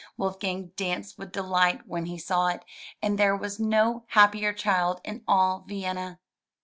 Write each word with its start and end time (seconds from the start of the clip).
Wolfgang 0.17 0.71
danced 0.75 1.19
with 1.19 1.31
delight 1.31 1.81
when 1.85 2.07
he 2.07 2.17
saw 2.17 2.47
it, 2.47 2.65
and 3.03 3.19
there 3.19 3.37
was 3.37 3.59
no 3.59 4.05
happier 4.07 4.51
child 4.51 4.99
in 5.03 5.23
all 5.27 5.63
Vienna. 5.67 6.19